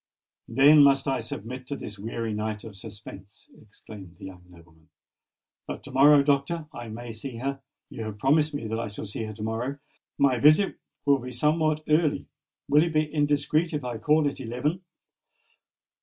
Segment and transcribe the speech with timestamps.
[0.47, 4.89] "Then must I submit to this weary night of suspense!" exclaimed the young nobleman.
[5.67, 7.61] "But to morrow, Doctor, I may see her.
[7.91, 9.77] You have promised that I shall see her to morrow!
[10.17, 12.25] My visit will be somewhat early.
[12.67, 14.81] Will it be indiscreet if I call at eleven?"